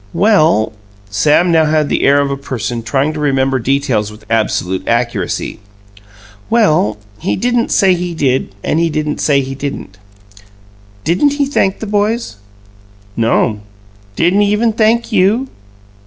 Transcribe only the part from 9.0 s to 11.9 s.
say he didn't." "Didn't he thank the